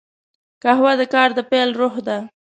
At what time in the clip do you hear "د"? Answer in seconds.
0.99-1.01, 1.37-1.39